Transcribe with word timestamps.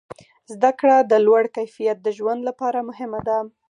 زده 0.53 0.71
کړه 0.79 0.97
د 1.11 1.13
لوړ 1.25 1.43
کیفیت 1.57 1.97
د 2.03 2.07
ژوند 2.17 2.41
لپاره 2.49 2.79
مهمه 2.89 3.19
ده. 3.27 3.37